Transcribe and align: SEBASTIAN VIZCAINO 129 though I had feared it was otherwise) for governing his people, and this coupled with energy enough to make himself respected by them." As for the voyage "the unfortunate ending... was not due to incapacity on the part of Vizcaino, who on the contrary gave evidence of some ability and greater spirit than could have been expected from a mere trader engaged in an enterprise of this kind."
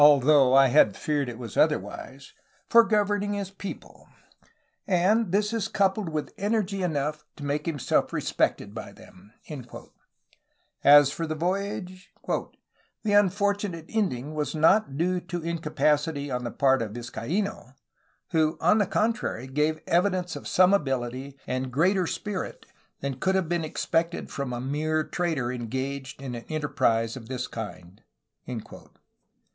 SEBASTIAN 0.01 0.19
VIZCAINO 0.19 0.49
129 0.49 0.49
though 0.49 0.59
I 0.59 0.67
had 0.69 0.97
feared 0.97 1.29
it 1.29 1.37
was 1.37 1.55
otherwise) 1.57 2.33
for 2.67 2.83
governing 2.83 3.33
his 3.33 3.51
people, 3.51 4.07
and 4.87 5.31
this 5.31 5.67
coupled 5.67 6.09
with 6.09 6.33
energy 6.39 6.81
enough 6.81 7.23
to 7.35 7.43
make 7.45 7.67
himself 7.67 8.11
respected 8.11 8.73
by 8.73 8.93
them." 8.93 9.31
As 10.83 11.11
for 11.11 11.27
the 11.27 11.35
voyage 11.35 12.09
"the 12.27 13.13
unfortunate 13.13 13.85
ending... 13.89 14.33
was 14.33 14.55
not 14.55 14.97
due 14.97 15.19
to 15.19 15.43
incapacity 15.43 16.31
on 16.31 16.45
the 16.45 16.49
part 16.51 16.81
of 16.81 16.93
Vizcaino, 16.93 17.75
who 18.31 18.57
on 18.59 18.79
the 18.79 18.87
contrary 18.87 19.45
gave 19.45 19.81
evidence 19.85 20.35
of 20.35 20.47
some 20.47 20.73
ability 20.73 21.37
and 21.45 21.71
greater 21.71 22.07
spirit 22.07 22.65
than 23.01 23.19
could 23.19 23.35
have 23.35 23.47
been 23.47 23.63
expected 23.63 24.31
from 24.31 24.51
a 24.51 24.59
mere 24.59 25.03
trader 25.03 25.51
engaged 25.53 26.23
in 26.23 26.33
an 26.33 26.45
enterprise 26.49 27.15
of 27.15 27.27
this 27.29 27.45
kind." 27.45 28.01